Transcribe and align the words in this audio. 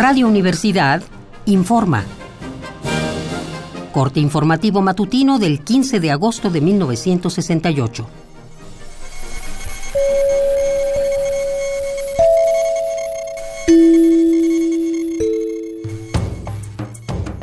Radio 0.00 0.28
Universidad 0.28 1.02
informa. 1.44 2.06
Corte 3.92 4.18
informativo 4.18 4.80
matutino 4.80 5.38
del 5.38 5.60
15 5.60 6.00
de 6.00 6.10
agosto 6.10 6.48
de 6.48 6.62
1968. 6.62 8.06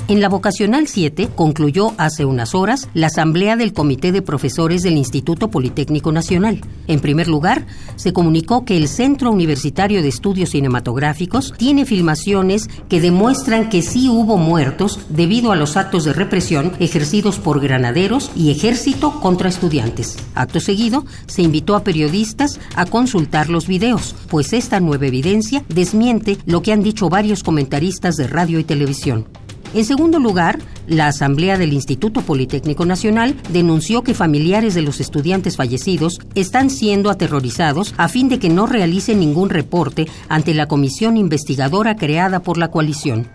En 0.09 0.21
la 0.21 0.29
vocacional 0.29 0.87
7 0.87 1.31
concluyó 1.35 1.93
hace 1.97 2.23
unas 2.23 2.55
horas 2.55 2.87
la 2.93 3.07
asamblea 3.07 3.57
del 3.57 3.73
Comité 3.73 4.13
de 4.13 4.21
Profesores 4.21 4.81
del 4.81 4.95
Instituto 4.95 5.49
Politécnico 5.49 6.13
Nacional. 6.13 6.61
En 6.87 7.01
primer 7.01 7.27
lugar, 7.27 7.65
se 7.97 8.13
comunicó 8.13 8.63
que 8.63 8.77
el 8.77 8.87
Centro 8.87 9.31
Universitario 9.31 10.01
de 10.01 10.07
Estudios 10.07 10.51
Cinematográficos 10.51 11.53
tiene 11.57 11.85
filmaciones 11.85 12.69
que 12.87 13.01
demuestran 13.01 13.67
que 13.67 13.81
sí 13.81 14.07
hubo 14.07 14.37
muertos 14.37 15.01
debido 15.09 15.51
a 15.51 15.57
los 15.57 15.75
actos 15.75 16.05
de 16.05 16.13
represión 16.13 16.71
ejercidos 16.79 17.37
por 17.37 17.59
granaderos 17.59 18.31
y 18.33 18.51
ejército 18.51 19.19
contra 19.19 19.49
estudiantes. 19.49 20.15
Acto 20.35 20.61
seguido, 20.61 21.03
se 21.25 21.41
invitó 21.41 21.75
a 21.75 21.83
periodistas 21.83 22.61
a 22.77 22.85
consultar 22.85 23.49
los 23.49 23.67
videos, 23.67 24.15
pues 24.29 24.53
esta 24.53 24.79
nueva 24.79 25.07
evidencia 25.07 25.65
desmiente 25.67 26.37
lo 26.45 26.61
que 26.61 26.71
han 26.71 26.81
dicho 26.81 27.09
varios 27.09 27.43
comentaristas 27.43 28.15
de 28.15 28.27
radio 28.27 28.57
y 28.57 28.63
televisión. 28.63 29.27
En 29.73 29.85
segundo 29.85 30.19
lugar, 30.19 30.59
la 30.87 31.07
Asamblea 31.07 31.57
del 31.57 31.73
Instituto 31.73 32.21
Politécnico 32.21 32.85
Nacional 32.85 33.35
denunció 33.49 34.01
que 34.01 34.13
familiares 34.13 34.73
de 34.73 34.81
los 34.81 35.01
estudiantes 35.01 35.57
fallecidos 35.57 36.19
están 36.35 36.69
siendo 36.69 37.09
aterrorizados 37.09 37.93
a 37.97 38.07
fin 38.07 38.29
de 38.29 38.39
que 38.39 38.49
no 38.49 38.65
realicen 38.65 39.19
ningún 39.19 39.49
reporte 39.49 40.07
ante 40.29 40.53
la 40.53 40.67
comisión 40.67 41.17
investigadora 41.17 41.95
creada 41.95 42.39
por 42.39 42.57
la 42.57 42.69
coalición. 42.69 43.27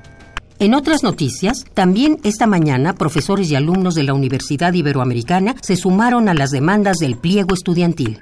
En 0.59 0.75
otras 0.75 1.03
noticias, 1.03 1.65
también 1.75 2.19
esta 2.23 2.47
mañana 2.47 2.95
profesores 2.95 3.51
y 3.51 3.57
alumnos 3.57 3.95
de 3.95 4.05
la 4.05 4.15
Universidad 4.15 4.73
Iberoamericana 4.73 5.57
se 5.61 5.77
sumaron 5.77 6.29
a 6.29 6.35
las 6.35 6.51
demandas 6.51 6.99
del 6.99 7.17
pliego 7.17 7.55
estudiantil. 7.55 8.21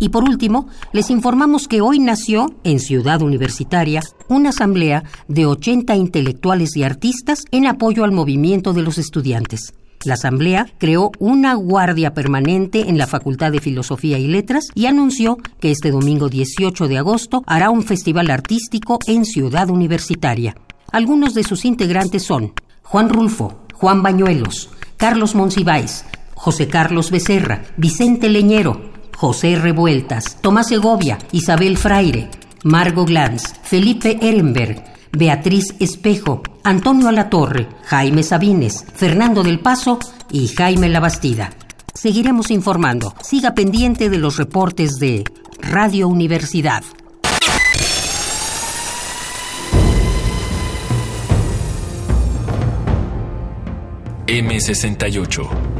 Y 0.00 0.08
por 0.08 0.24
último, 0.24 0.66
les 0.92 1.10
informamos 1.10 1.68
que 1.68 1.82
hoy 1.82 2.00
nació, 2.00 2.46
en 2.64 2.80
Ciudad 2.80 3.20
Universitaria, 3.20 4.00
una 4.28 4.48
asamblea 4.48 5.04
de 5.28 5.44
80 5.44 5.94
intelectuales 5.94 6.74
y 6.76 6.82
artistas 6.82 7.44
en 7.52 7.66
apoyo 7.66 8.02
al 8.02 8.10
movimiento 8.10 8.72
de 8.72 8.82
los 8.82 8.96
estudiantes. 8.96 9.74
La 10.02 10.14
Asamblea 10.14 10.66
creó 10.78 11.12
una 11.18 11.52
guardia 11.52 12.14
permanente 12.14 12.88
en 12.88 12.96
la 12.96 13.06
Facultad 13.06 13.52
de 13.52 13.60
Filosofía 13.60 14.18
y 14.18 14.28
Letras 14.28 14.68
y 14.74 14.86
anunció 14.86 15.36
que 15.60 15.70
este 15.70 15.90
domingo 15.90 16.30
18 16.30 16.88
de 16.88 16.96
agosto 16.96 17.42
hará 17.46 17.68
un 17.68 17.82
festival 17.82 18.30
artístico 18.30 18.98
en 19.06 19.26
Ciudad 19.26 19.68
Universitaria. 19.68 20.56
Algunos 20.90 21.34
de 21.34 21.44
sus 21.44 21.66
integrantes 21.66 22.22
son 22.22 22.54
Juan 22.82 23.10
Rulfo, 23.10 23.60
Juan 23.74 24.02
Bañuelos, 24.02 24.70
Carlos 24.96 25.34
Monsiváis, 25.34 26.06
José 26.34 26.68
Carlos 26.68 27.10
Becerra, 27.10 27.64
Vicente 27.76 28.30
Leñero, 28.30 28.89
José 29.20 29.54
Revueltas, 29.56 30.38
Tomás 30.40 30.68
Segovia, 30.68 31.18
Isabel 31.32 31.76
Fraire, 31.76 32.30
Margo 32.64 33.04
Glanz, 33.04 33.52
Felipe 33.62 34.16
Ehrenberg, 34.18 34.82
Beatriz 35.12 35.74
Espejo, 35.78 36.42
Antonio 36.64 37.06
Alatorre, 37.06 37.68
Jaime 37.84 38.22
Sabines, 38.22 38.82
Fernando 38.94 39.42
del 39.42 39.60
Paso 39.60 39.98
y 40.30 40.48
Jaime 40.48 40.88
Labastida. 40.88 41.50
Seguiremos 41.92 42.50
informando. 42.50 43.14
Siga 43.20 43.52
pendiente 43.54 44.08
de 44.08 44.16
los 44.16 44.38
reportes 44.38 44.98
de 44.98 45.24
Radio 45.60 46.08
Universidad. 46.08 46.82
M68 54.26 55.79